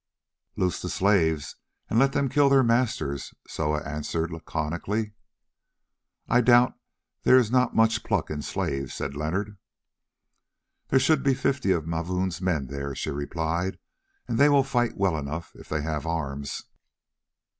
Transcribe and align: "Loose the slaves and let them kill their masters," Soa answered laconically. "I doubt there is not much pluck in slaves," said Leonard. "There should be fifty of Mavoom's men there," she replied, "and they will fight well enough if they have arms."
"Loose 0.55 0.81
the 0.81 0.89
slaves 0.89 1.57
and 1.87 1.99
let 1.99 2.11
them 2.11 2.27
kill 2.27 2.49
their 2.49 2.63
masters," 2.63 3.35
Soa 3.47 3.83
answered 3.83 4.31
laconically. 4.31 5.13
"I 6.27 6.41
doubt 6.41 6.73
there 7.21 7.37
is 7.37 7.51
not 7.51 7.75
much 7.75 8.03
pluck 8.03 8.31
in 8.31 8.41
slaves," 8.41 8.95
said 8.95 9.15
Leonard. 9.15 9.59
"There 10.87 10.97
should 10.99 11.21
be 11.21 11.35
fifty 11.35 11.69
of 11.71 11.85
Mavoom's 11.85 12.41
men 12.41 12.65
there," 12.65 12.95
she 12.95 13.11
replied, 13.11 13.77
"and 14.27 14.39
they 14.39 14.49
will 14.49 14.63
fight 14.63 14.97
well 14.97 15.15
enough 15.15 15.51
if 15.55 15.69
they 15.69 15.83
have 15.83 16.07
arms." 16.07 16.63